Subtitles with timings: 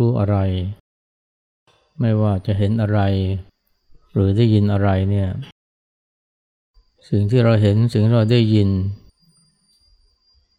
[0.00, 0.36] รู้อะไร
[2.00, 3.00] ไม่ว่าจะเห็นอะไร
[4.12, 5.30] หรือได้ยินอะไรเนี่ย
[7.08, 8.68] สิ่งที่เราเห็นสิ่งที่เราได้ยิน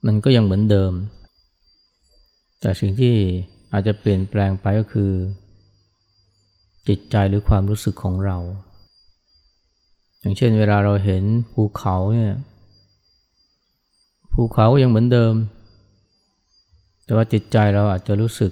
[0.06, 0.94] มันก็ยังเหมือนเดิม
[2.62, 3.16] แต่สิ่งที่
[3.72, 5.12] อาจจะเปลี่ยนแปลงไปก็คือ
[6.88, 8.38] จิตใจหรือความรู้สึกของเรา
[10.20, 12.36] อย่างเช่นเวลาเราเห็นภูเขาเนี่ย
[14.34, 15.34] ภูเขาก็ยังเหมือนเดิม
[17.06, 18.52] แต่ว่าจิตใจเราอาจจะรู้สึก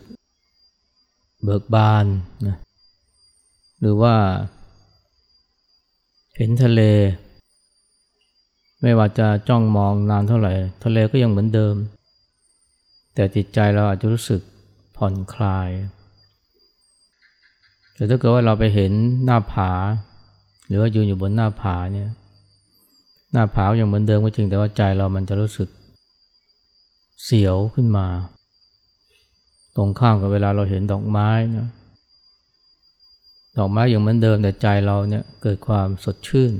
[1.43, 2.05] เบิกบาน
[2.47, 2.57] นะ
[3.79, 4.15] หรือว่า
[6.35, 6.81] เห็นทะเล
[8.81, 11.75] ไม่ว่าจะจ้องมองนานเท่าไหร่ ทะเลก็ยังเหมือนเดิม
[13.15, 14.41] แต่จิตใจเราอาจจะรู้สึก
[14.97, 15.69] ผ่อนคลาย
[17.95, 18.91] แต่ถ้าเกิดว่าเราไปเห็น
[19.25, 19.71] หน้าผา
[20.67, 22.09] หรือว่ายืนอยู่บนหน้าผาเนี่ย
[23.33, 25.69] หน้าผาอย่างเหมือนเดิมก็จริงแต่ว่าใจเรามันจะรู้สึก
[27.23, 28.05] เสียวขึ้นมา
[29.75, 31.67] ตรงข้ามกับเวลาเราเห็นดอกไม้นะ
[33.57, 36.53] ดอกไม้อย่างเหมือนเดิมแต่ใจเราเนี่ยเกิดความสดชื่น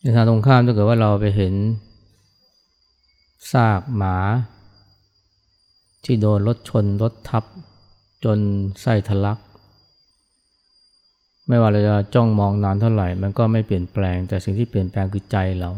[0.00, 1.54] ในทางตรงข้ามถ้าเกิดว่าเราไปเห็น
[3.52, 4.16] ซากหมา
[6.04, 7.44] ที่โดนรถชนรถทับ
[8.24, 8.38] จน
[8.80, 9.38] ไส้ทะลัก
[11.48, 15.70] ไม่ว่าเราจะจ้องมองนานเท่าไหร่ มันก็ไม่เปลี่ยนแปลง แต่สิ่งที่เปลี่ยนแปลงคือใจเรา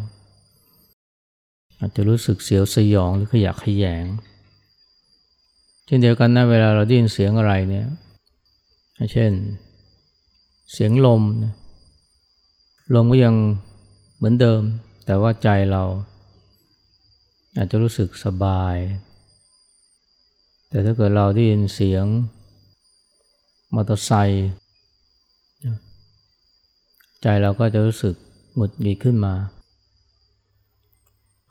[1.78, 4.04] อาจจะรู้สึกเสียวสยองหรือขยะขยง
[5.86, 7.86] เช่นเดียวกันนะเวลาเราได้ยินเสียงอะไรเนี่ย
[9.12, 9.32] เช่น
[10.72, 11.22] เสียงลม
[12.94, 13.34] ลมก็ยัง
[14.16, 14.62] เหมือนเดิม
[15.06, 15.82] แต่ว่าใจเรา
[17.56, 18.76] อาจจะรู้สึกสบาย
[20.68, 22.04] แต่ถ้าเกิดเราได้ยินเสียง
[23.74, 24.48] มอเตอร์ไซค์
[27.22, 28.14] ใจเราก็จะรู้สึก
[28.54, 29.34] หงุดหงิดขึ้นมา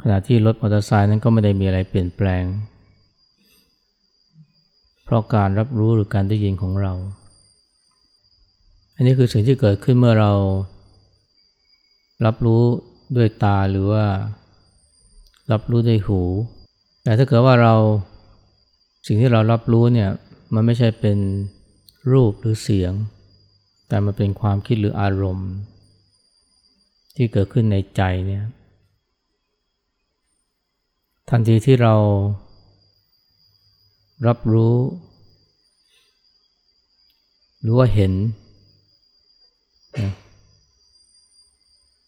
[0.01, 2.43] ขณะที่รถมอเตอร์ไซค์นั้นก็ไม่ได้มีอะไรเปลี่ยนแปลง
[5.05, 6.93] เพราะการรับรู้หรือการได้ยินของเรา
[8.95, 10.31] อันนี้คือสิ่งที่เกิดขึ้นเมื่อเรา
[12.25, 12.61] รับรู้
[13.15, 14.05] ด้วยตาหรือว่า
[15.51, 16.21] รับรู้ด้วยหู
[17.03, 17.75] แต่ถ้าเกิดว่าเรา
[19.07, 20.09] สิ่งที่เรารับรู้เนี่ย
[20.53, 21.17] มันไม่ใช่เป็น
[22.11, 22.93] รูปหรือเสียง
[23.87, 25.51] แต่มันเป็นความคิดหรืออารมณ์
[27.15, 28.43] ที่เกิดขึ้นในใจเนี่ย
[31.29, 31.95] ทันทีที่เรา
[34.27, 34.75] รับรู้
[37.61, 38.11] หรือว่าเห็น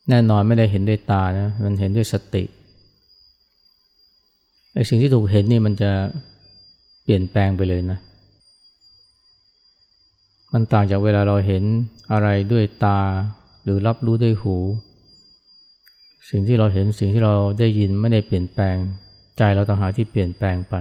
[0.09, 2.43] แน่นอนไม่ได้เห็นด้วยตานะมันเห็นด้วยสติ
[4.73, 5.91] ไอ้สิ่งที่ถูกเห็นนี่มันจะ
[7.03, 7.99] เปลี่ยนแปลงไปเลยนะ
[10.53, 11.63] มันต่างจากเวลาเราเห็น
[12.11, 12.99] อะไรด้วยตา
[13.63, 14.55] หรือรับรู้ด้วยหู
[16.29, 18.75] สิ่งที่เราเห็นสิ่งที่เราได้ยินไม่ได้เปลี่ยนแปลง
[19.37, 20.73] ใจเราต่างหากที่เปลี่ยนแปลงไป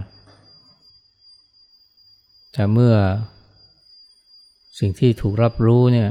[2.59, 2.94] แต่เมื่อ
[4.78, 6.11] สิ่งที่ถูกรับรู้เนี่ย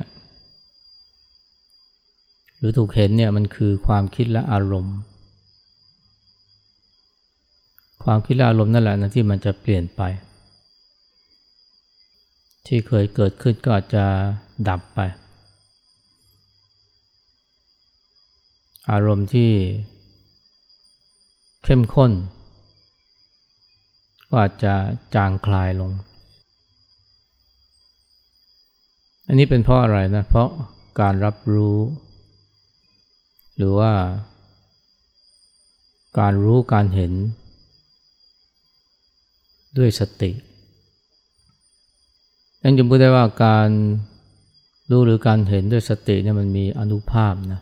[2.57, 4.97] หรือถูกเห็นเนี่ยมันคือความคิดและอารมณ์
[8.03, 10.01] ความคิดและอารมณ์นั่นแหละนะที่มันจะเปลี่ยนไป
[12.67, 14.05] ที่เคยเกิดขึ้นก็อาจจะ
[14.69, 14.99] ดับไป
[18.91, 19.51] อารมณ์ที่
[21.63, 22.11] เข้มข้น
[24.29, 24.73] ก็อาจจะ
[25.15, 25.91] จางคลายลง
[29.27, 30.49] อันนี้เป็นเพราะอะไรนะ เพราะ
[31.01, 31.79] การรับรู้
[33.57, 33.91] หรือว่า
[36.19, 37.13] การรู้การเห็น
[39.77, 40.31] ด้วยสติ
[42.63, 43.69] ยังจะพูดได้ว่าการ
[44.91, 47.61] รู้หรือการเห็นด้วยสติเนี่ยมันมีอนุภาพนะ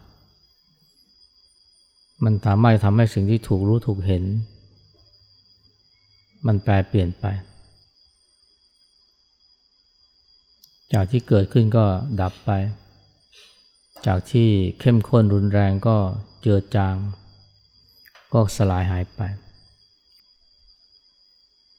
[2.23, 4.23] มันสามารถทำให้สิ่งที่ถูกรู้ถูกเห็น
[6.47, 7.25] มันแปลเปลี่ยนไป
[10.93, 11.85] จากที่เกิดขึ้นก็
[12.21, 12.51] ดับไป
[14.07, 14.49] จากที่
[14.79, 15.97] เข้มข้นรุนแรงก็
[16.41, 16.95] เจือจาง
[18.33, 19.21] ก็สลายหายไป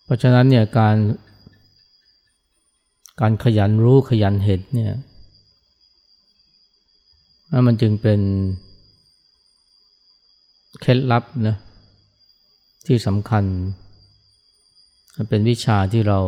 [0.04, 0.96] เพราะฉะนั้นเนี่ยการ
[3.20, 4.94] การขยันรู้ขยันเห็นเนี่ย
[7.66, 8.20] มันจึงเป็น
[10.80, 11.56] เคล็ดลับนะ
[12.86, 13.44] ที่สำคัญ
[15.28, 16.20] เป็นวิชาที่เรา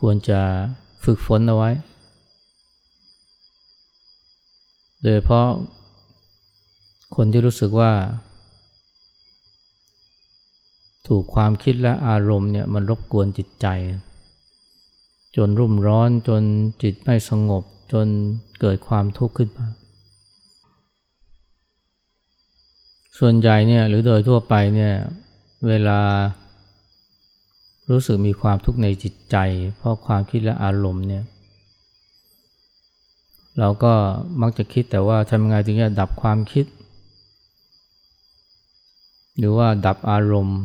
[0.00, 0.40] ควรจะ
[1.04, 1.70] ฝึกฝนเอาไว้
[5.02, 5.48] โดยเพราะ
[7.16, 7.92] คนที่รู้สึกว่า
[11.06, 13.66] ถูกความคิดและอารมณ์เนี่ยมันรบกวนจิตใจ
[15.36, 16.42] จนรุ่มร้อนจน
[16.82, 18.06] จิตไม่สงบจน
[18.60, 19.66] เกิดความทุกข์ขึ้นมา
[23.18, 24.94] ส่วนใหญ่เนี่ยหรือโดยทั่วไปเนี่ย
[25.68, 26.00] เวลา
[27.90, 29.36] รู้สึกมีความทุกข์ในจิตใจ
[29.76, 31.24] เพราะความคิดและอารมณ์เนี่ย
[33.58, 33.92] เราก็
[34.40, 36.66] มักจะคิดแต่ว่าทำยังไงถึงจะดับความคิด
[39.38, 40.60] หรือว่าดับอารมณ์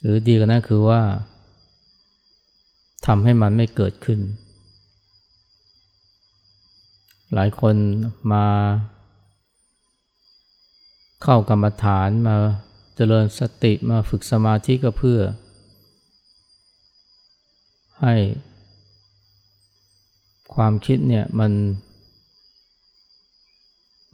[0.00, 1.00] หรือดีกันนั้นคือว่า
[3.06, 4.20] ทำให้มันไม่เกิดขึ้น
[7.34, 7.74] หลายคน
[8.32, 8.46] มา
[11.22, 12.36] เข้ากรรมฐานมา
[12.98, 15.20] เจริญสติมาฝึกสมาธิก็เพื่อ
[18.02, 18.14] ให้
[20.54, 21.52] ความคิดเนี่ยมัน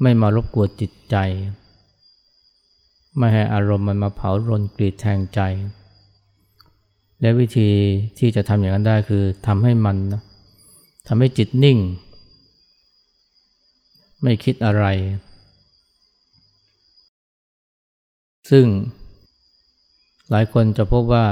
[0.03, 1.17] ไม่มารบกวนจิตใจ
[3.19, 5.41] ไม่ให้อารมณ์มันมาเผารนกรีดแทงใจ
[7.21, 7.71] และวิธี
[8.19, 9.97] ที่จะทำอย่างนั้นได้คือทำให้มัน
[11.09, 11.79] ทำให้จิตนิ่ง
[14.23, 14.85] ไม่คิดอะไร
[18.51, 18.67] ซึ่ง
[20.31, 21.27] หลายคนจะพบว่า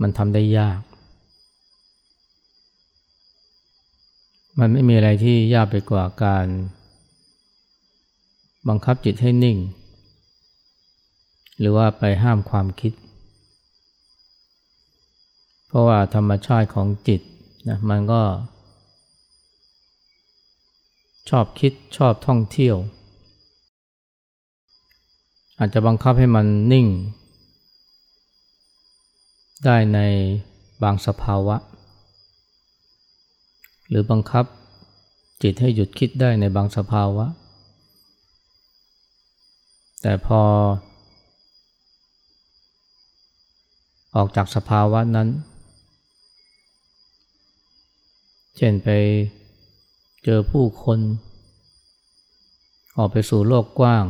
[0.00, 0.80] มันทำได้ยาก
[4.60, 6.46] มันไม่มีอะไรที่ยากไปกว่าการ
[8.68, 9.58] บังคับจิตให้นิ่ง
[11.58, 12.92] หรือว่าไปห้ามความคิด
[15.66, 17.20] เพราะว่าธรรมชาติของจิต
[17.68, 18.22] นะมันก็
[21.30, 22.76] ชอบคิดชอบท่องเที่ยว
[25.58, 26.86] อาจจะบังคับให้มันนิ่ง
[29.64, 29.98] ได้ใน
[30.82, 31.56] บางสภาวะ
[33.88, 34.44] หรือบังคับ
[35.42, 37.26] จิตให้หยุดคิดได้ในบางสภาวะ
[40.02, 40.40] แต่พอ
[44.16, 45.28] ออกจากสภาวะนั้น
[48.56, 48.88] เช่นไป
[50.24, 50.98] เจอผู้คน
[52.96, 54.04] ออกไปสู่โลกกว้าง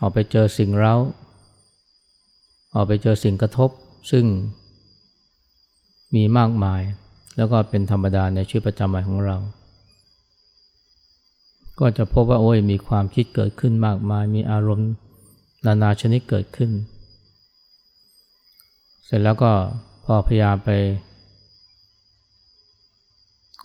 [0.00, 0.94] ออกไปเจอสิ่งเร้า
[2.74, 3.70] ออกไปเจอสิ่งกระทบ
[4.10, 4.24] ซึ่ง
[6.14, 6.82] มีมากมาย
[7.36, 9.36] แล้วก็เป็นธรรมดาในชีวิตประจำวันของเรา
[11.78, 14.90] ก็จะพบว่าโอ้ยมีความคิดเกิดขึ้นมากมาย มีอารมณ์
[15.66, 16.70] นานาชนิดเกิดขึ้น
[19.04, 19.52] เสร็จแล้วก็
[20.04, 20.70] พอพยายามไป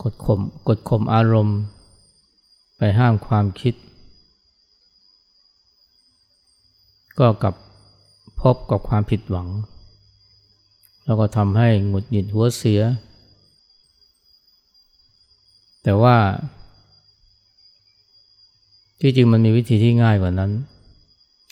[0.02, 1.58] กดข่มกดข่มอารมณ์
[2.78, 3.74] ไปห้ามความคิด
[7.20, 7.54] ก็กับ
[8.42, 9.48] พบกับความผิดหวัง
[11.06, 12.82] แล้วก็ทำให้หงุดหงิดหัวเสีย
[15.84, 16.16] แต่ว่า
[19.00, 20.52] ที่จริงมันมีวิธีที่ง่ายกว่านั้น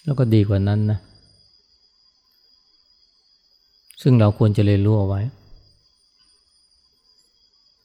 [0.03, 0.99] แล้วก็ดีกว่านั้นนะ
[4.01, 5.21] ซึ่งเราควรจะเรียนรู้เอาไว้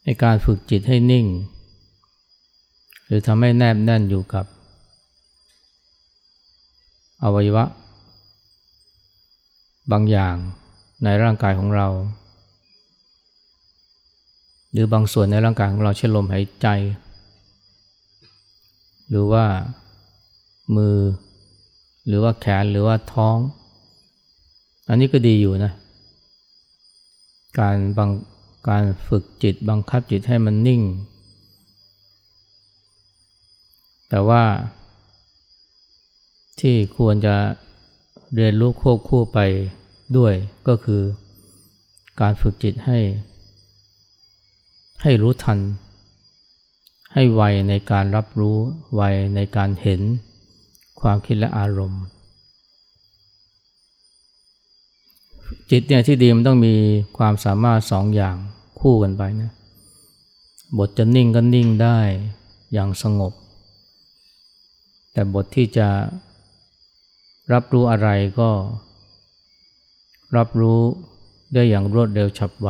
[0.05, 1.26] ในการฝึกจิตให้นิ่ง
[3.06, 4.44] หรือทำให้แนบแน่นอยู่กับ
[7.24, 7.64] อวัยวะ
[9.92, 10.37] บางอย่าง
[11.04, 11.88] ในร่างกายของเรา
[14.73, 16.68] หรือบางส่วนในร่างกายของเราเช่นลมหายใจ
[19.08, 19.44] หรือว่า
[20.76, 20.96] มือ
[22.06, 23.37] หรือว่าแขนหรือว่าท้อง
[24.88, 25.73] อันนี้ก็ดีอยู่นะ
[27.61, 28.11] การบัง
[28.68, 30.82] การฝึกจิตบังคับจิตให้มันนิ่ง
[34.08, 34.42] แต่ว่า
[36.60, 37.36] ที่ควรจะ
[38.34, 39.38] เรียนรู้ควบคู่ไป
[40.16, 40.34] ด้วย
[40.68, 41.02] ก็คือ
[42.20, 42.98] การฝึกจิตให้
[45.02, 45.58] ให้รู้ทัน
[47.14, 48.58] ให้ไวในการรับรู้
[48.94, 49.02] ไว
[49.34, 50.00] ในการเห็น
[51.00, 52.02] ความคิดและอารมณ์
[55.70, 56.75] จิตเนี่ยที่ดีมันต้องมี
[57.18, 58.36] ความสามารถสองอย่าง
[58.80, 59.50] คู่กันไปนะ
[60.78, 61.98] บทจะนิ่งก็นิ่งได้
[62.72, 63.32] อย่างสงบ
[65.12, 65.88] แต่บทที่จะ
[67.52, 68.08] รับรู้อะไร
[68.40, 68.50] ก็
[70.36, 70.80] รับรู้
[71.54, 72.68] ได้อย่างรวดเร็วฉับไว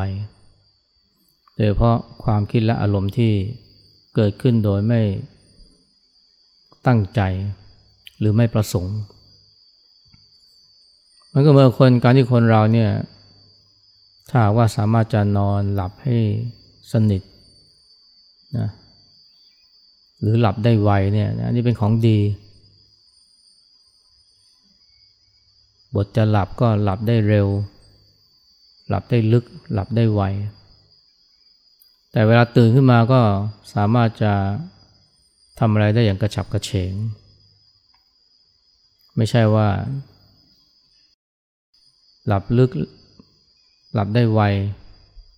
[1.56, 3.32] โดยเพราะความคิดและอารมณ์ที่
[4.14, 5.00] เกิดขึ้นโดยไม่
[6.86, 7.20] ตั้งใจ
[8.18, 8.96] หรือไม่ประสงค์
[11.32, 12.90] มันก็เมื่อคนการที่คนเราเนี่ย
[14.30, 16.16] ถ้าว่าสามารถจะนอนหลับให้
[16.92, 17.22] สนิท
[18.58, 18.68] นะ
[20.20, 22.18] หรือหลับได้ไวเนี่ยนนี้เป็นของดี
[25.96, 27.48] บทจะหลับก็หลับได้เร็ว
[28.88, 30.22] หลับได้ลึก หลับได้ไว
[32.12, 33.20] แต่เวลาตื่นขึ้นมาก็
[33.74, 34.32] สามารถจะ
[35.58, 36.92] ทำอะไรได้อย่างกระฉับกระเฉง
[39.16, 39.68] ไม่ใช่ว่า
[42.26, 42.70] หลับลึก
[43.94, 44.40] หลับได้ไว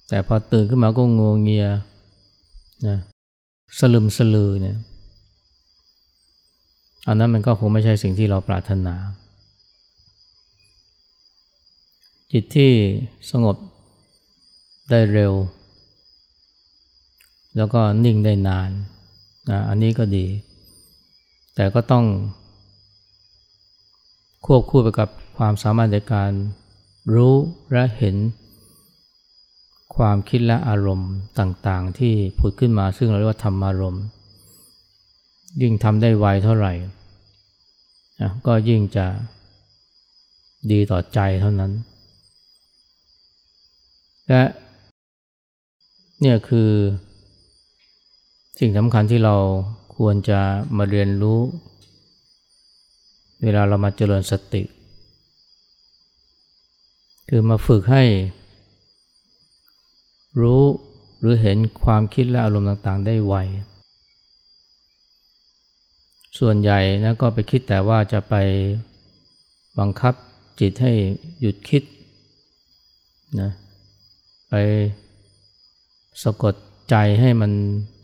[0.08, 1.68] แต่พอตื่นขึ้นมาก็งงเงีย
[2.86, 2.98] นะ
[3.78, 4.76] สลึมสลือเนี่ย
[7.08, 8.94] อันนั้นมันก็คงไม่ใช่สิ่งที่เราปรารถนา
[12.32, 12.72] จิตที่
[13.30, 13.56] สงบ
[14.90, 15.32] ได้เร็ว
[17.56, 18.70] แล้วก็นิ่งได้นาน
[19.50, 20.26] นะอันนี้ก็ดี
[21.54, 22.04] แต่ก็ต้อง
[24.46, 26.32] ควบคู่ไปกับความสามารถในการ
[27.14, 27.34] รู้
[27.72, 28.16] และเห็น
[29.96, 34.04] ความคิดและอารมณ์ต่างๆ ที่ผุดขึ้นมาซึ่งเราเรียกว่าธรรมารมณ์
[35.62, 36.72] ยิ่งทำได้ไวเท่าไหร่
[38.20, 39.06] นะก็ยิ่งจะ
[40.70, 41.72] ดีต่อใจเท่านั้น
[44.28, 44.42] และ
[46.20, 46.70] เนี่ยคือ
[48.58, 49.36] สิ่งสำคัญที่เรา
[49.96, 50.40] ควรจะ
[50.76, 51.40] มาเรียนรู้
[53.42, 54.62] เวลาเรามาเจริญสติ
[57.28, 58.04] คือมาฝึกให้
[60.40, 60.62] รู้
[61.20, 63.34] หรือเห็นความคิดและอารมณ์ต่างๆ ได้ไว
[66.38, 68.34] ส่วนใหญ่นะก็ไปคิดแต่ว่าจะไป
[69.78, 70.14] บังคับ
[70.60, 70.92] จิตให้
[71.40, 71.82] หยุดคิด
[73.40, 73.50] นะ
[74.48, 74.54] ไป
[76.22, 76.54] สะกด
[76.90, 77.52] ใจให้มัน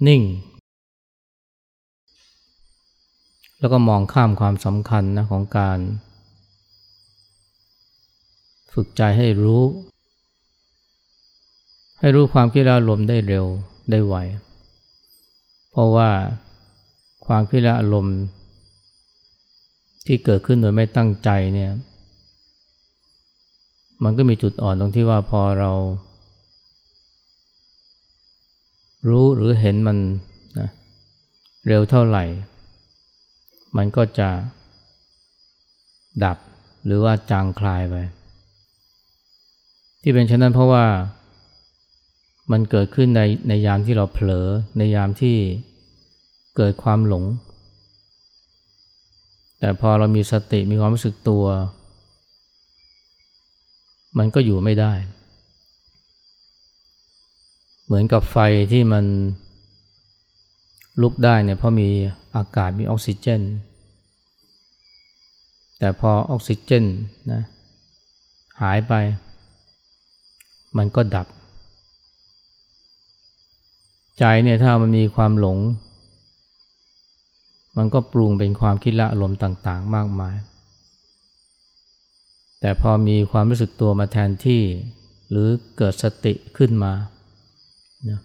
[0.06, 0.22] นิ่ง
[3.58, 5.78] แล้วก็มองข้ามความสำคัญนะของการ
[8.72, 9.62] ฝึกใจให้รู้
[11.98, 13.46] ให้รู้ความคิดอารมณ์ได้เร็ว
[13.90, 14.16] ได้ไว
[15.70, 16.10] เพราะว่า
[17.26, 18.18] ความคิดอารมณ์
[20.06, 21.72] ที่เกิดขึ้นโดยไม่ตั้งใจเนี่ย
[24.04, 25.72] มันก็มีจุดอ่อนตรงที่ว่าพอเรา
[29.08, 29.98] รู้หรือเห็นมัน
[30.58, 30.68] นะ
[31.66, 32.24] เร็วเท่าไหร่
[33.76, 34.28] มันก็จะ
[36.24, 36.38] ดับ
[36.84, 37.96] หรือว่าจางคลายไป
[40.02, 40.84] ที่เป็นเช่นนั้นเพราะว่า
[42.52, 44.46] มันเกิดขึ้นในในยามที่เราเผลอ
[44.78, 45.36] ในยามที่
[46.56, 47.24] เกิดความหลง
[49.60, 51.44] แต่พอเรามีสติมีความรู้สึกตัว
[54.18, 54.92] มันก็อยู่ไม่ได้
[57.84, 58.36] เหมือนกับไฟ
[58.72, 59.04] ที่มัน
[61.02, 61.88] ลุกได้เนี่ยเพราะมี
[62.36, 63.42] อากาศมีออกซิเจน
[65.78, 66.84] แต่พอออกซิเจน
[67.32, 67.42] นะ
[68.60, 68.92] หายไป
[70.76, 71.26] มันก็ดับ
[74.18, 75.58] ใจเนี่ยถ้ามันมีความหลง
[77.76, 80.36] มันก็ปรุงเป็นความคิดละอารมณ์ต่างๆ มากมาย
[82.60, 84.62] แต่พอมีความรู้สึกตัวมาแทนที่
[85.30, 86.92] หรือเกิดสติขึ้นมา
[88.10, 88.20] นะ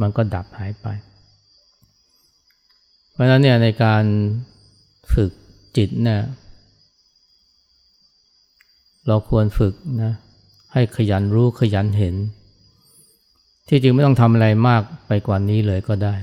[0.00, 0.86] มันก็ดับหายไป
[3.10, 4.04] เพราะฉะนั้นเนี่ยในการ
[5.14, 5.30] ฝึก
[5.76, 6.20] จิตเนี่ย
[9.06, 10.12] เราควรฝึกนะ
[10.72, 12.14] ให้ขยันรู้ขยันเห็น
[13.68, 16.14] ที่จริงไม่ต้องทำอะไรมากไปกว่านี้เลยก็ได้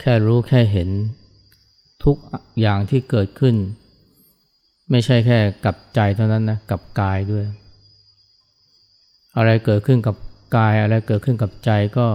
[0.00, 0.88] แค่รู้แค่เห็น
[2.04, 2.16] ทุก
[2.60, 3.54] อย่างที่เกิดขึ้น
[4.90, 7.44] ไม่ใช่แค่กับใจเท่านั้นนะกับกายด้วย
[9.36, 10.16] อะไรเกิดขึ้นกับ
[10.54, 12.06] กายอะไรเกิดขึ้นกับใจก็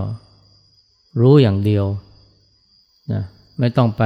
[1.21, 1.85] รู้อย่างเดียว
[3.13, 3.23] นะ
[3.59, 4.03] ไม่ต้องไป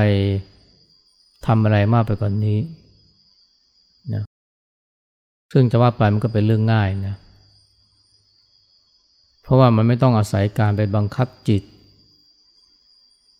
[1.45, 2.59] ทำอะไรมากไปกว่านนี้
[4.13, 4.23] นะ
[5.53, 7.15] ซึ่งจะว่าไปมันก็เป็นเรื่องง่ายนะ
[9.41, 11.63] เพราะว่ามันไม่ต้องอาศัยการไปบังคับจิต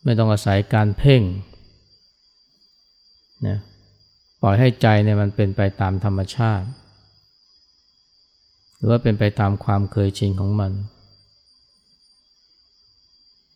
[0.05, 1.21] ไม่ต้องอาศัยการเพ่ง
[3.47, 3.57] นะ
[4.41, 6.67] ปล่อยให้ใจเนี่ยมันเป็นไปตามธรรมชาติ
[8.85, 10.71] รือว่าเป็นไปตามความเคยชินของมัน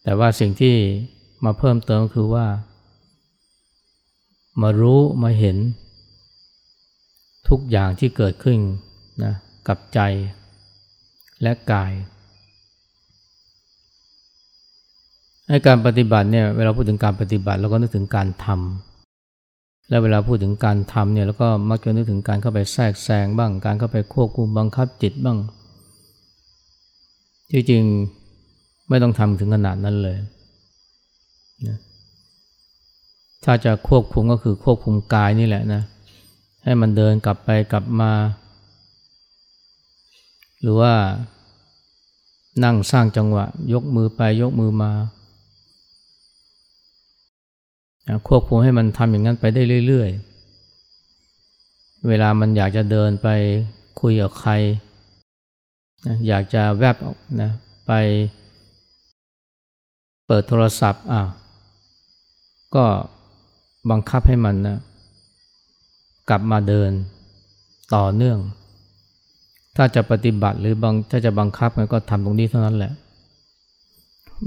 [0.03, 0.75] แต่ว่าสิ่งที่
[1.45, 2.45] มาเพิ่มเติมคือว่า
[4.61, 5.57] มารู้มาเห็น
[7.49, 8.57] ทุกอย่างที่เกิดขึ้น
[9.23, 9.33] นะ
[9.67, 9.99] กับใจ
[11.41, 11.91] และกาย
[15.47, 18.88] ให้การปฏิบัติเนี่ยเวลาพูดถึงการปฏิบัติเราก็นึกถึงการทำ
[19.89, 25.39] และเวลาพูดถึงการทำเนี่ยแล้วก็มักจะนึกถึงการเข้าไปแทรกแซงบ้าง การเข้าไปควบคุมบังคับจิตบ้าง
[27.51, 27.83] ที่จริง
[28.89, 30.17] ไม่ต้องทำถึงขนาดนั้นเลย
[31.67, 31.77] นะ
[33.43, 35.81] ถ้าจะควบคุมก็คือควบคุมกายนี่แหละนะ
[36.63, 38.11] ให้มันเดินกลับไปกลับมา
[40.61, 40.93] หรือว่า
[42.63, 44.91] นั่งสร้างจังหวะ ยกมือไปยกมือมา
[48.27, 50.09] ควบคุมให้มันทำอย่างนั้นไปได้เรื่อย
[51.27, 53.27] ๆ เวลามันอยากจะเดินไป
[54.01, 54.51] คุยกับใคร
[56.27, 57.51] อยากจะแวบออกนะ
[57.87, 57.91] ไป
[60.25, 61.21] เปิดโทรศัพท์อะ
[62.75, 62.85] ก็
[63.89, 64.77] บังคับให้มันนะ
[66.29, 66.91] กลับมาเดิน
[67.95, 68.39] ต่อเนื่อง
[69.75, 72.93] ถ้าจะปฏิบัติหรือบังถ้าจะบังคับมันก็ทำตรงนี้เท่านั้นแหละ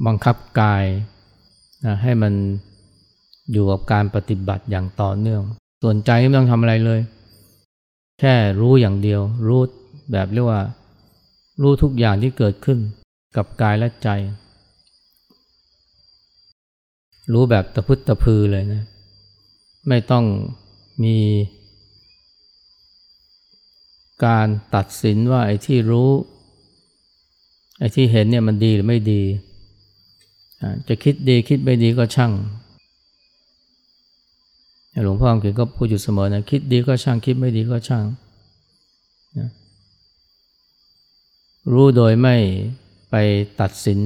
[0.06, 0.84] บังคับกาย
[1.86, 2.32] นะให้มัน
[3.52, 5.42] อยู่กับการปฏิบัติอย่างต่อเนื่อง
[5.82, 7.00] ส่วนใจไม่ต้องทำอะไรเลย
[8.20, 9.60] แค่รู้อย่างเดียว รู้
[10.12, 10.62] แบบเรียกว่า
[11.62, 12.78] รู้ทุกอย่างที่เกิดขึ้น
[13.36, 14.08] กับกายและใจ
[17.32, 18.84] รู้แบบตะพึดตะพือเลยนะ
[19.88, 20.24] ไม่ต้อง
[21.04, 21.16] มี
[24.24, 26.10] การตัดสินว่าไอ้ที่รู้
[27.78, 29.22] ไอ้ที่เห็นเนี่ยมันดีหรือไม่ดี
[30.88, 32.32] จะคิดดีคิดไม่ดีก็ช่าง
[35.04, 38.04] หลวงพ่อคำเขียนก็พูดอยู่เสมอนะคิดดีก็ช่างคิดไม่ดีก็ช่าง
[39.38, 39.48] นะ
[41.72, 42.36] รู้โดยไม่
[43.10, 43.14] ไป
[43.60, 43.98] ตัดสิน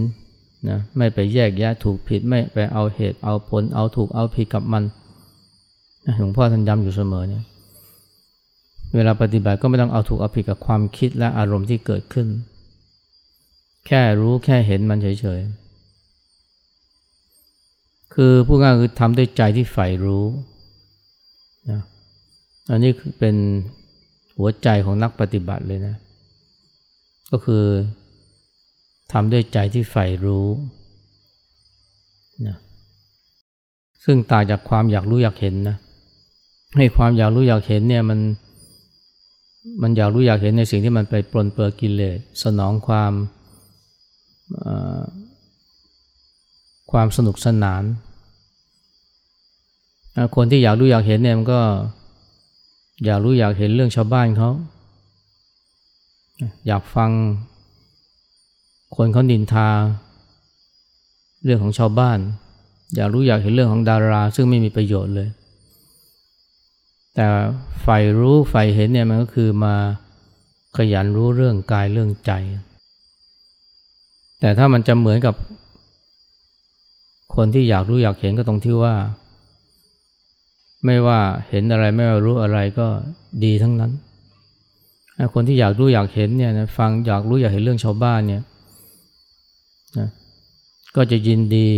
[0.69, 4.83] นะไม่ไปแยกแยะถูกผิดไม่ไปเอาเหตุเอาผลเอาถูกเอาผิดกับมัน
[6.19, 7.45] หลวงพ่อท่านย้ำอยู่เสมอเนี่ย
[8.95, 12.27] เวลาปฏิบัติก็ไม่ต้องเอาถูกเอาผิดกับความคิดและอารมณ์ที่เกิดขึ้น
[13.87, 20.25] แค่รู้แค่เห็นมันเฉยๆ คือผู้ง่ายคือทำด้วยใจที่ใฝ่รู้
[21.71, 21.81] นะ
[22.71, 23.37] อันนี้เป็น
[24.39, 25.95] หัวใจของนักปฏิบัติเลยนะ
[27.31, 27.65] ก็คือ
[29.13, 30.47] ทำด้วยใจที่ใฝ่รู้
[32.47, 32.57] นะ
[34.05, 35.77] ซึ่งต่างจากความอยากรู้อยากเห็นนะ
[36.77, 38.21] ให้ความอยากรู้อยากเห็นเนี่ยมัน
[39.83, 43.13] มันอยากรู้อยากเห็นในสิ่งที่มันไปปลนเปลือกิเลสสนองความ
[46.91, 47.83] ความสนุกสนาน
[50.35, 51.61] คนที่อยากรู้อยากเห็นเนี่ยมันก็
[53.05, 54.51] อยากรู้อยากเห็นเรื่องชาวบ้านเขา
[56.67, 57.11] อยากฟัง
[58.97, 59.69] คนเขานินทา
[61.45, 62.19] เรื่องของชาวบ้าน
[62.97, 65.29] อยากรู้อยากเห็นเรื่องของดารา ซึ่งไม่มีประโยชน์เลย
[67.15, 67.27] แต่
[67.83, 69.75] ใฝ่รู้ใฝ่เห็นเนี่ยมันก็คือมา
[70.77, 72.33] ขยันรู้เรื่องกายเรื่องใจ
[74.41, 75.35] แต่ถ้ามันจะเหมือนกับ
[77.35, 78.95] คนที่อยากรู้อยากเห็นก็ตรงที่ว่า
[80.85, 82.89] ไม่ว่าเห็นอะไรไม่ว่ารู้อะไรก็
[83.45, 83.93] ดีทั้งนั้น
[85.35, 88.43] คนที่อยากรู้อยากเห็นเนี่ยนะฟังอยากรู้อยากเห็นเรื่องชาวบ้านเนี่ย
[89.99, 90.09] นะ
[90.97, 91.69] ก็จะยินดี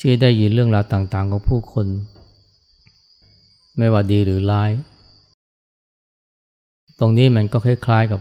[0.00, 1.86] ที่ได้ยินเรื่องราวต่าง ๆ ของผู้คน
[3.78, 4.70] ไม่ว่าดีหรือร้าย
[6.98, 8.20] ตรงนี้มันก็คล้ายๆกับ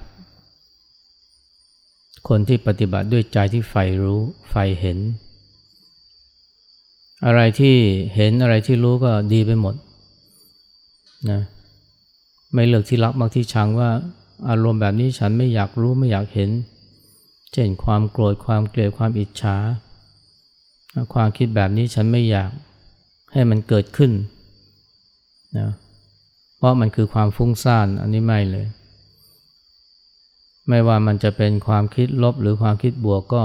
[2.30, 4.98] คนที่ปฏิบัติด้วยใจที่ใฝ่รู้ใฝ่เห็น
[7.26, 7.76] อะไรที่
[8.16, 9.76] เห็นอะไรที่รู้ก็ดีไปหมด
[11.30, 11.42] นะ
[12.54, 13.90] ไม่เลือกที่รักบางที่ชังว่า
[14.50, 16.50] อารมณ์แบบนี้ฉันไม่อยากรู้ไม่อยากเห็น
[17.54, 19.58] เช่นความโกรธความเกลียดความอิจฉา
[21.14, 22.52] ความคิดแบบนี้ฉันไม่อยาก
[23.34, 24.12] ให้มันเกิดขึ้น
[25.58, 25.70] นะ
[26.58, 28.66] เพราะมันคือความฟุ้งซ่านอันนี้ไม่เลย
[30.68, 33.44] ไม่ว่ามันจะเป็นความคิดลบหรือความคิดบวกก็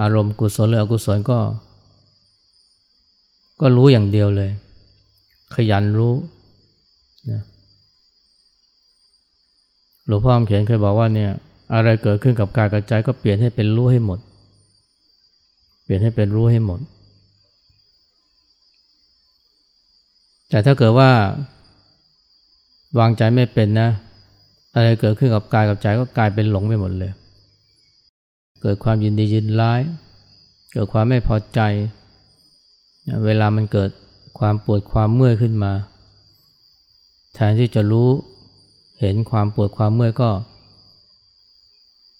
[0.00, 1.38] อารมณ์กุศลหรืออกุศลก็
[3.60, 4.50] ก็รู้อย่างเดียวเลย
[5.54, 6.14] ขยันรู้
[7.30, 7.42] นะ
[10.06, 11.30] หลวงพ่อคำเขียนเคยบอกว่าเนี่ย
[11.74, 14.18] อะไรเกิดขึ้นกับกายกับใจก็เปลี่ยนให้เป็นรู้ให้หมด
[15.82, 16.80] เปลี่ยนให้เป็นรู้ให้หมด
[20.50, 21.10] แต่ถ้าเกิดว่า
[22.98, 23.88] วางใจไม่เป็นนะ
[24.74, 27.12] อะไรเกิดขึ้นกับกายกับใจก็กลายเป็นหลงไปหมดเลย
[28.62, 29.80] เกิดความยินดียินร้าย
[30.72, 31.60] เกิดความไม่พอใจ
[33.24, 33.90] เวลามันเกิด
[34.38, 35.72] ความปวดความเมื่อยขึ้นมา
[37.34, 38.08] แทนที่จะรู้
[39.00, 40.30] เห็นความปวดความเมื่อยก็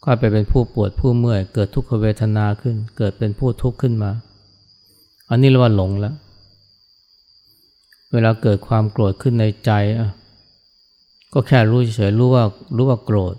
[0.03, 4.11] ก็ไปเป็นผู้ปวดผู้เมื่อย เกิดทุกขเวทนาขึ้น เกิดเป็นผู้ทุกข์ขึ้นมา
[5.31, 6.15] อันนี้เรียกว่าหลงแล้ว
[8.13, 10.11] เวลาเกิดความโกรธขึ้นในใจอะ
[11.33, 12.45] ก็แค่รู้เฉยรู้ว่า
[12.77, 13.35] รู้ว่าโกรธ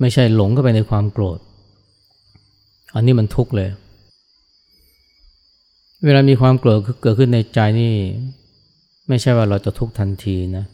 [0.00, 1.38] ไม่ใช่หลงเข้าไปในความโกรธ
[2.94, 3.68] อันนี้มันทุกข์เลย
[6.04, 7.94] เวลามีความโกรธเกิดขึ้นในใจนี่
[9.08, 10.64] ไม่ใช่ว่าเราจะทุกข์ทันทีนะ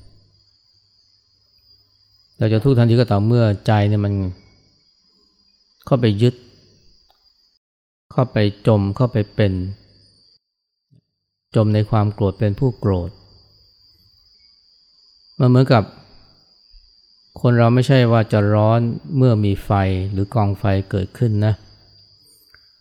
[2.39, 4.15] เราจะทุกข์ทันทีก็ต่อเมื่อใจเนี่ยมัน
[5.87, 6.35] เข้าไปยึด
[8.13, 9.53] เข้าไปจมเข้าไปเป็น
[11.57, 13.11] จมในความโกรธเป็นผู้โกรธ
[15.39, 15.83] มันเหมือนกับ
[17.41, 18.81] คนเราไม่ใช่ว่าจะร้อน
[19.17, 19.71] เมื่อมีไฟ
[20.13, 21.55] หรือกองไฟเกิดขึ้นนะ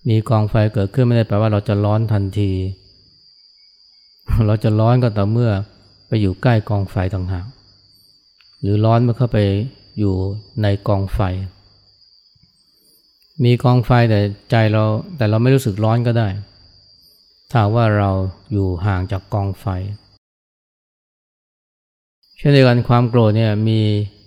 [0.10, 2.52] มีกองไฟเกิดขึ้นไม่ได้แปลว่าเราจะร้อนทันที
[4.48, 5.52] เราจะร้อนก็ต่อเมื่อ
[6.08, 7.46] ไปอยู่ใกล้กองไฟต่างหาก
[8.62, 9.40] หรือร้อนเมื่อเข้าไป
[10.00, 10.16] อยู่
[10.62, 11.20] ในกองไฟ
[13.44, 14.20] มีกองไฟแต่
[14.52, 14.84] ใจเรา
[15.18, 16.28] แต่เราไม่รู้สึกร้อนก็ได้
[17.52, 18.12] ถ้าว่าเรา
[18.52, 19.66] อยู่ห่างจากกองไฟ
[22.38, 23.80] เช่นเดียวกันความโกรธเนี่ยมี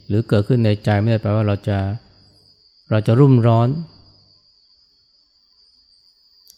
[0.08, 1.78] หรือเกิดขึ้นในใจไม่ได้แปลว่าเราจะ
[2.90, 3.68] เราจะรุ่มร้อน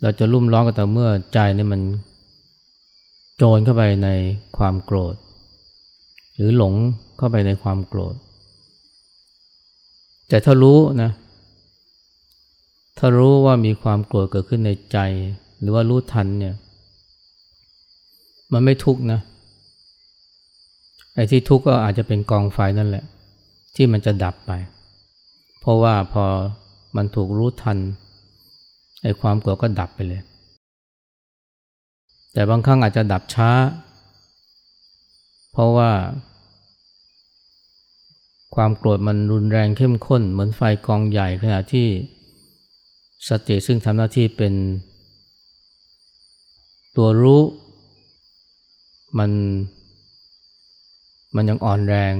[0.02, 1.80] เราจะรุ่มร้อนก็แต่เมื่อใจนี่มัน
[3.36, 4.08] โจรเข้าไปใน
[4.56, 5.14] ความโกรธ
[6.34, 6.74] หรือหลง
[7.16, 8.14] เข้าไปในความโกรธ
[10.28, 11.10] แต่ถ้ารู้นะ
[12.98, 14.98] ถ้ารู้ว่ามีความโกรธเกิดขึ้นในใจ
[15.60, 16.54] หรือว่ารู้ทันเนี่ย
[18.52, 19.20] มันไม่ทุกข์นะ
[21.14, 23.04] ไอ้ที่ทุกข์ก็อาจจะเป็นกองไฟนั่นแหละ
[23.76, 24.52] ที่มันจะดับไป
[25.60, 26.24] เพราะว่าพอ
[26.96, 27.78] มันถูกรู้ทัน
[29.02, 30.22] ไอ้ความโกรธก็ดับไปเลย
[32.32, 33.50] แต่บางครั้งอาจจะดับช้า
[35.52, 35.90] เพราะว่า
[38.54, 41.88] ความโกรธมันรุนแรงเข้มข้น เหมือนไฟกองใหญ่ขณะที่
[43.28, 44.54] สติซึ่งทำหน้าที่เป็น
[46.96, 47.42] ตัวรู้
[49.18, 49.30] มัน
[51.36, 52.14] มันยังอ่อนแรง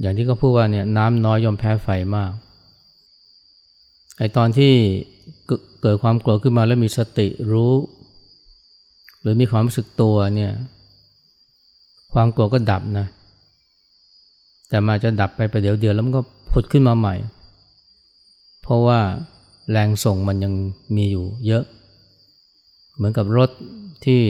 [0.00, 2.32] อย่างที่เขาพูดว่าเนี่ยน้ำน้อยยอมแพ้ไฟมาก
[4.18, 4.72] ไอตอนที่
[5.86, 7.72] เกิดความโกรธขึ้นมาแล้วมีสติรู้
[9.20, 10.52] หรือมีความรู้สึกตัวเนี่ย
[12.12, 13.06] ความโกรธก็ดับนะ
[14.68, 17.14] แต่มาจะดับไปไปเดี๋ยวเดียวแล้วมันก็พุดขึ้นมาใหม่
[18.62, 18.98] เพราะว่า
[19.70, 20.52] แรงส่งมันยัง
[20.96, 21.64] มีอยู่เยอะ
[22.94, 23.50] เหมือนกับรถ
[24.04, 24.20] ที่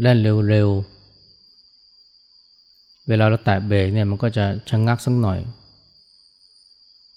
[0.00, 5.38] แล่นเร็วๆ เวลาเราแตะเบรกเนี่ยมันก็จะชะงงักสักหน่อย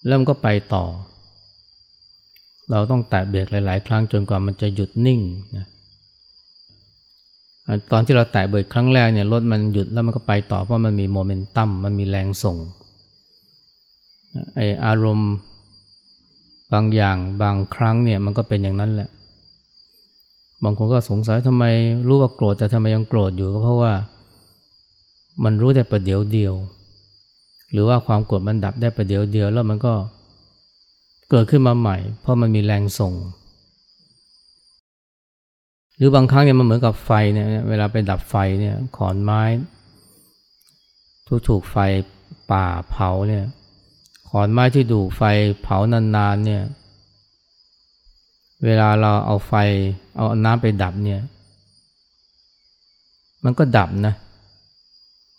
[0.05, 0.85] แล้วมันก็ไปต่อ
[2.71, 5.19] เราต้องแตะเบรกหลาย ๆ ครั้งจนกว่ามันจะหยุดนิ่ง
[5.57, 5.65] นะ
[7.91, 12.57] ตอนที่เราแตะเบรกครั้งแรกเนี่ยรถมันหยุดแล้วมันก็ไปต่อเพราะมันมีโมเมนตัมมันมีแรงส่ง
[14.55, 15.31] ไออารมณ์
[16.73, 19.09] บางอย่างบางครั้งเนี่ยมันก็เป็นอย่างนั้นแหละ
[20.63, 21.65] บางคนก็สงสัยทำไม
[22.07, 23.93] รู้ว่าโกรธแต่ทำไมยังโกรธอยู่ก็เพราะว่า
[25.43, 26.53] มันรู้แต่ประเดี๋ยวเดียว
[27.71, 29.93] หรือว่าความโกรธมันดับได้ประเดี๋ยวเดียวแล้วมันก็
[31.35, 33.13] เกิดขึ้นมาใหม่ เพราะมันมีแรงส่ง
[35.95, 39.41] หรือบางครั้งเนี่ยมันเหมือนกับไฟเนี่ยเวลาไปดับไฟเนี่ยขอนไม้
[41.27, 41.77] ทุกถูกไฟ
[42.51, 43.45] ป่าเผาเนี่ย
[44.29, 45.21] ขอนไม้ที่ดูไฟ
[45.61, 45.77] เผา
[46.15, 46.63] นานๆเนี่ย
[48.65, 49.53] เวลาเราเอาไฟ
[50.15, 51.21] เอาน้ำไปดับเนี่ย
[53.43, 54.13] มันก็ดับนะ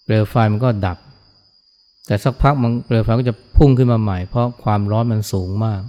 [0.05, 0.99] เปลวไฟมันก็ดับ
[2.07, 5.81] แต่สักพักมันเปลวไฟก็จะพุ่งขึ้นมาใหม่ เพราะความร้อนมันสูงมาก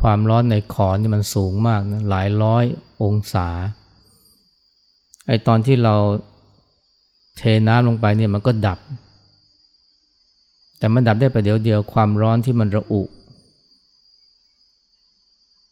[0.00, 2.64] ความร้อนในขอนนี่มันสูงมากนะหลายร้อย
[3.02, 3.48] องศา
[5.26, 5.94] ไอตอนที่เรา
[7.36, 8.78] เทน้ำลงไปเนี่ยมันก็ดับ
[10.78, 13.02] แต่มันดับได้ประเดี๋ยวเดียวความร้อนที่มันระอุ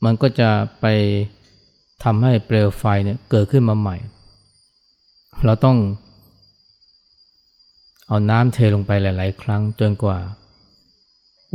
[0.04, 0.48] มันก็จะ
[0.80, 0.86] ไป
[2.04, 3.96] ทำให้เปลวไฟเนี่ยเกิดขึ้นมาใหม่
[5.44, 5.76] เราต้อง
[8.10, 10.18] เอาน้ำเทลงไปหลาย ๆ ครั้งจนกว่า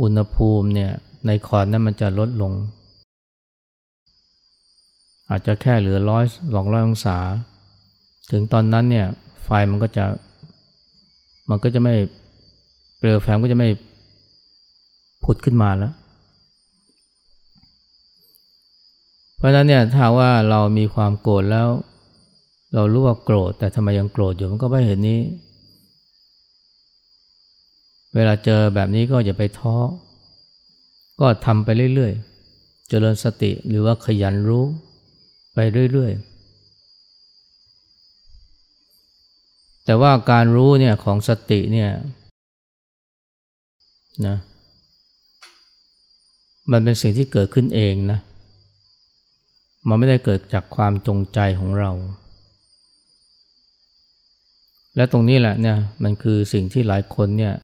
[0.02, 0.90] อุณหภูมิเนี่ย
[1.26, 2.52] ในขอนนั้นมันจะลดลง
[5.30, 7.18] อาจจะแค่เหลือร้อยสองร้อยองศา
[8.30, 9.06] ถึงตอนนั้นเนี่ย
[9.44, 10.04] ไฟมันก็จะ
[11.50, 11.94] มันก็จะไม่
[12.98, 13.70] เปลวไฟก็จะไม่
[15.24, 15.92] ผุดขึ้นมาแล้ว
[19.36, 21.68] เพราะนั้นเนี่ยถ้าว่าเรามีความโกรธแล้ว
[22.74, 25.20] เรารู้ว่าโกรธแต่ทำไมยังโกรธอยู่มันก็ไม่เห็นนี้
[28.16, 29.76] เวลาเจอแบบนี้ก็อย่าไปท้อ
[31.20, 34.64] ก็ทำไปเรื่อยๆ เจริญสติหรือว่าขยันรู้
[35.54, 35.58] ไป
[35.92, 36.36] เรื่อยๆ
[39.84, 41.90] แต่ว่าการรู้เนี่ยของสติเนี่ย
[44.26, 44.36] นะ
[46.72, 48.20] มันเป็นสิ่งที่เกิดขึ้นเองนะ
[49.88, 51.90] มันไม่ได้เกิดจากความจงใจของเรา
[54.96, 57.54] และตรงนี้แหละเนี่ยมันคือสิ่งที่หลายคนเนี่ย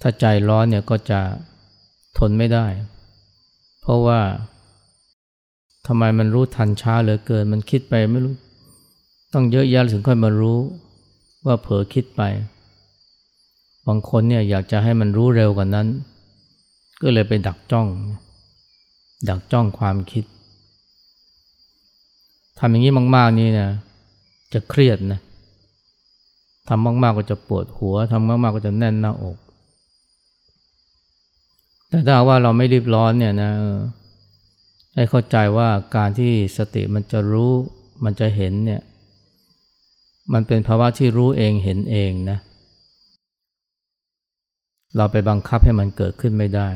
[0.00, 1.20] ถ้าใจร้อนเนี่ยก็จะ
[2.18, 2.66] ทนไม่ได้
[3.80, 4.20] เพราะว่า
[5.86, 8.34] ทำไมมันรู้ทันช้าเหลือเกิน มันคิดไปไม่รู้
[9.32, 10.58] ต้องเยอะแยะถึงค่อยมารู้
[11.46, 12.22] ว่าเผลอคิดไป
[13.86, 15.86] บางคนเนี่ยอยากจะให้มันรู้เร็วกว่านั้น
[17.02, 17.86] ก็เลยไปดักจ้อง
[19.28, 20.24] ดักจ้องความคิด
[22.58, 23.68] ทำอย่างนี้มากๆนี่นะ
[24.52, 25.20] จะเครียดนะ
[26.68, 29.36] ทำมากๆก็จะปวดหัวทำมากๆก็จะแน่นหน้าอก
[31.88, 33.52] แต่ถ้าว่าเราไม่รีบร้อนเนี่ยนะ
[34.94, 37.52] ให้เข้าใจว่าการที่สติมันจะรู้
[38.04, 38.82] มันจะเห็นเนี่ย
[40.32, 42.38] มันเป็นภาวะที่รู้เองเห็นเองนะ
[44.96, 46.68] เราไปบังคับให้มันเกิดขึ้นไม่ได้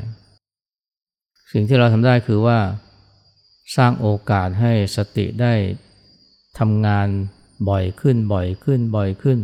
[1.53, 2.59] สิ่งที่เราทำได้คือว่า
[3.77, 5.55] สร้างโอกาสให้สติได้
[6.59, 7.09] ทำงาน
[7.68, 9.38] บ่อยขึ้นบ่อยขึ้นบ่อยขึ้น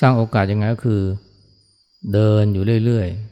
[0.00, 1.02] สร้างโอกาสยังไงก็คือ
[2.12, 3.31] เดินอยู่เรื่อยๆ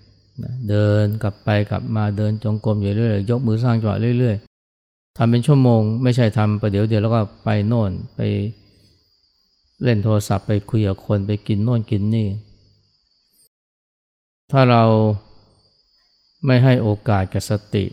[0.68, 8.20] เดินกลับไปกลับมาเดินจงกรมอยู่เรื่อยๆยกมือสร้างจังหวะเรื่อยๆททำเป็นชั่วโมง ไม่ใช่ทำประเดี๋ยวเดียวแล้วก็ไปโน่นไป
[9.82, 12.28] เล่นโทรศัพท์ไปคุยกับคนไปกินโน่นกินนี่
[14.50, 14.84] ถ้าเรา
[16.46, 17.84] ไม่ให้โอกาสกับสติ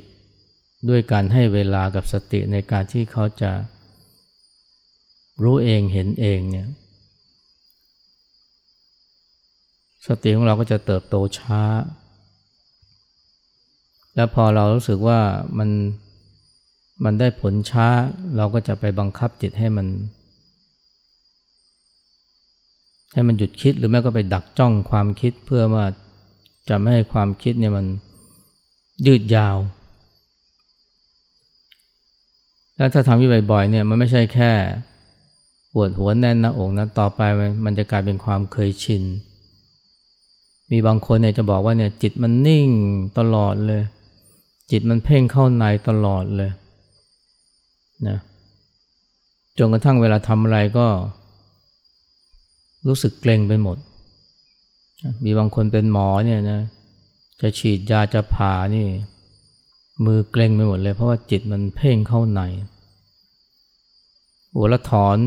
[0.89, 3.51] ด้วยการให้เวลากับสติในการที่เขาจะ
[5.43, 6.67] รู้เองเห็นเองเนี่ย
[10.07, 11.61] สติของเราก็จะเติบโตช้า
[14.17, 15.19] แล้วพอเรารู้สึกว่า
[15.57, 15.69] มัน
[17.03, 17.87] มันได้ผลช้า
[18.37, 19.87] เราก็จะไปบังคับจิตให้มัน
[23.13, 25.85] ให้มันหยุดคิดหรือแม้ก็ไปดักจ้องความคิดเพื่อว่า
[26.69, 27.85] จะไม่ให้ความคิดเนี่ยมัน
[29.05, 29.57] ยืดยาว
[32.77, 34.51] แล้วถ้าทำอยู่บ่อยๆเนี่ยมันไม่ใช่แค่
[35.73, 37.21] ปวดหัวแน่นหน้าอกนะต่อไป
[37.65, 39.03] มันจะกลายเป็นความเคยชิน
[40.71, 42.67] มีบางคนเนี่ยจะบอกว่าเนี่ยจิตมันนิ่ง
[43.17, 43.83] ตลอดเลย
[44.71, 46.51] จิตมันเพ่งเข้าในตลอดเลย
[48.07, 48.17] นะ
[49.57, 50.87] จนกระทั่งเวลาทำอะไรก็
[52.87, 53.77] รู้สึกเกรงไปหมด
[55.23, 56.59] มีบางคนเป็นหมอเนี่ยนะ
[57.41, 58.87] จะฉีดยาจะผ่านี่
[60.05, 62.41] มือเกรงไปหมดเลย เพราะว่าจิตมันเพ่งเข้าใน
[64.51, 65.17] โอ้แล้วถอน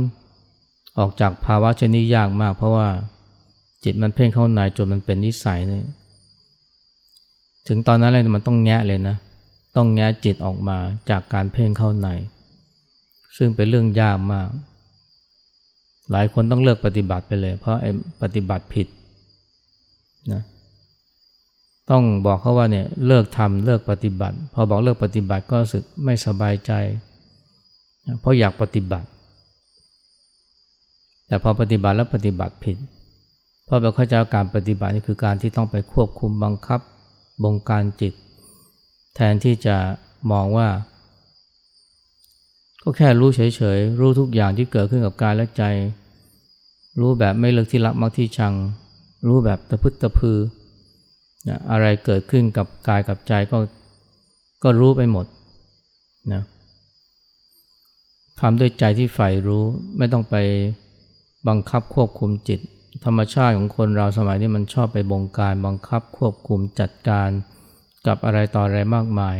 [0.98, 2.88] ออกจากภาวะชนิดยากมาก เพราะว่า
[3.84, 5.84] จิตมันเพ่งเข้าในจนมันเป็นนิสัยเนี่ย
[7.68, 9.16] ถึงตอนนั้นเลยมันต้องแงะเลยนะ
[9.76, 10.78] ต้องแงะจิตออกมา
[11.10, 12.08] จากการเพ่งเข้าใน
[13.36, 14.48] ซึ่งเป็นเรื่องยากมาก
[16.10, 17.90] หลายคนต้องเลิกปฏิบัติไปเลย เพราะไอ้
[18.22, 18.86] ปฏิบัติผิด
[20.32, 20.42] นะ
[21.90, 26.72] ต้องบอกเขาว่าเนี่ยเลิกทำเลิกปฏิบัติ พอบอกเลิกปฏิบัติก็รู้สึกไม่สบายใจ
[28.20, 29.08] เพราะอยากปฏิบัติ
[31.26, 32.76] แต่พอปฏิบัติแล้วปฏิบัติผิด
[33.64, 36.80] เพราะเราเข้าใจการปฏิบัตินี่คือการที่ต้องไปควบคุมบังคับ
[37.42, 38.12] บงการจิต
[39.14, 39.76] แทนที่จะ
[40.32, 40.68] มองว่า
[42.82, 45.62] ก็แค่รู้เฉยๆ รู้ทุกอย่างที่เกิดขึ้นกับกายและใจ
[47.00, 48.54] รู้แบบไม่เลิกที่รักมักที่ชัง
[49.26, 50.38] รู้แบบตะพึดตะพือ
[51.48, 53.58] นะอะไรเกิดขึ้นกับกายกับใจก็
[54.62, 55.26] ก็รู้ไปหมด
[56.32, 56.42] นะ
[58.40, 59.62] ทำด้วยใจที่ใฝ่รู้
[59.98, 60.36] ไม่ต้องไป
[61.48, 62.60] บังคับควบคุมจิต
[63.04, 67.28] ธรรมชาติของคนเราสมัยนี้มันชอบไปบงการบังคับควบคุมจัดการ
[68.06, 69.36] กับอะไรต่ออะไรมากมาย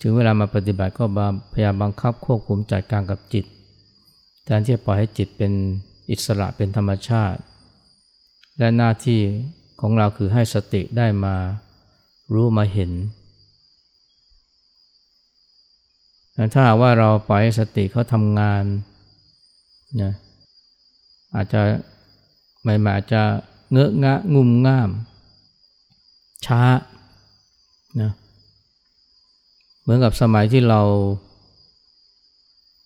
[0.00, 1.04] ถึงเวลามาปฏิบัติก็
[1.52, 3.44] พยายามบังคับควบคุมจัดการกับจิต
[4.44, 5.52] แทนที่จะปล่อยให้จิตเป็น
[6.10, 7.40] อิสระเป็นธรรมชาติ
[8.58, 9.20] และหน้าที่
[9.80, 11.34] ของเราคือให้สติได้มา
[12.34, 12.90] รู้มาเห็น
[16.54, 18.64] ถ้าว่าเราปล่อยให้สติเขาทำงาน
[20.02, 20.12] นะ
[21.34, 21.60] อาจจะ
[22.62, 23.22] ใหม่ๆจะ
[23.72, 24.90] เงอะงะงุ่มง่าม
[26.46, 26.62] ช้า
[29.82, 30.80] เหมือนกับสมัยที่เรา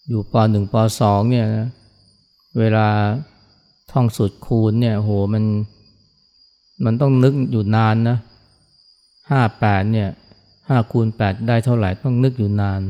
[0.09, 1.69] อยู่ปหนึ่งปสองเนี่ยนะ
[2.59, 2.89] เวลา
[3.93, 5.45] ท่องสุดคูณเนี่ยโหมัน
[6.85, 8.19] มันต้องนึกอยู่นานนะ
[9.31, 10.11] ห้าแปดเนี่ย
[10.69, 12.81] ห้าคูณแปดได้เท่าไหร่ต้องนึกอยู่นาน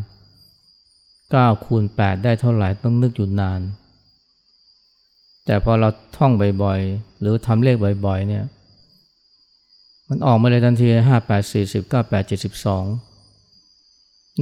[1.31, 3.61] เก้าคูณแปดได้เท่าไหร่ต้องนึกอยู่นาน
[5.46, 8.44] แต่พอเราท่องบ่อยๆ หรือทำเลขบ่อยๆเนี่ย
[10.09, 12.85] มันออกมาเลยทันทีห้าแปดสี่สิบเก้าแปดเจ็ดสิบสอง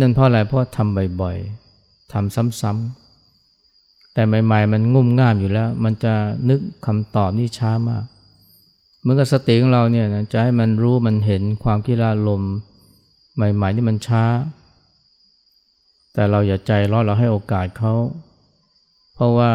[0.00, 6.14] นั่นเพราะอะไรเพราะทำบ่อยๆทำซ้ำๆแต่ใหม่ๆ มันงุ่มง่ามอยู่แล้ว มันจะ
[6.48, 8.04] นึกคำตอบนี่ช้ามาก
[9.00, 12.42] เหมือนกับสติของเราเนี่ยนะจะให้มันรู้มันเห็นความคิดอารม
[13.36, 14.24] ใหม่ๆนี่มันช้า
[16.14, 17.94] แต่เราอย่าใจร้อนเราให้โอกาสเขา
[19.14, 19.52] เพราะว่า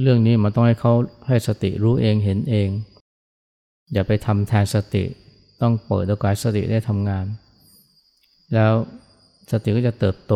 [0.00, 0.92] เรื่องนี้มันต้องให้เขา
[1.28, 2.68] ให้สติรู้เองเห็นเอง
[3.92, 5.04] อย่าไปทำแทนสติ
[5.62, 7.26] ต้องเปิดโอกาสสติได้ทำงาน
[8.54, 8.72] แล้ว
[9.50, 10.34] สติก็จะเติบโต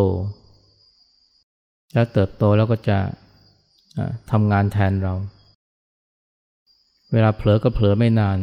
[1.93, 2.99] แล้วเติบโตแล้วก็จะ
[4.31, 5.15] ทำงานแทนเรา
[7.13, 8.39] เวลาเผลอก็เผลอไม่นาน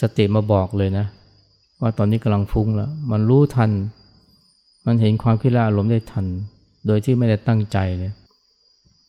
[0.00, 1.06] สติมาบอกเลยนะ
[1.80, 3.70] ว่าตอนนี้กำลังฟุ้งแล้ว มันรู้ทัน
[4.86, 6.26] มันเห็นความคิดละอารมณ์ได้ทัน
[6.86, 8.12] โดยที่ไม่ได้ตั้งใจเลย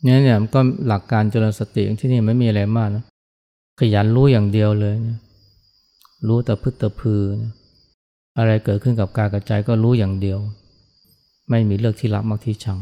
[0.03, 3.03] เนี่ยเนี่ยก็หลักการเจริญสติที่นี่ไม่มีอะไรมากนะ
[3.79, 5.17] ขยันรู้อย่างเดียวเลยนะ
[6.27, 7.37] รู้แต่พึ่แต่พือน
[8.37, 10.39] อะไรเกิดขึ้นกับกายกับใจก็รู้อย่างเดียว
[11.49, 12.79] ไม่มีเลือกที่รักมักที่ชัง